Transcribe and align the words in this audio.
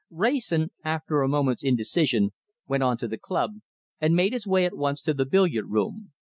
Wrayson, 0.09 0.71
after 0.83 1.21
a 1.21 1.27
moment's 1.27 1.61
indecision, 1.63 2.31
went 2.67 2.81
on 2.81 2.97
to 2.97 3.07
the 3.07 3.19
club, 3.19 3.59
and 3.99 4.15
made 4.15 4.33
his 4.33 4.47
way 4.47 4.65
at 4.65 4.75
once 4.75 4.99
to 5.03 5.13
the 5.13 5.27
billiard 5.27 5.69
room. 5.69 6.11